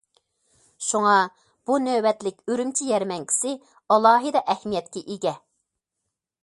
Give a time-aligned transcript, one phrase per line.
[0.85, 1.17] شۇڭا،
[1.69, 3.55] بۇ نۆۋەتلىك ئۈرۈمچى يەرمەنكىسى
[3.97, 5.37] ئالاھىدە ئەھمىيەتكە ئىگە.